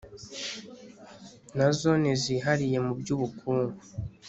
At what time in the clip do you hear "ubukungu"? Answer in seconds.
3.15-3.79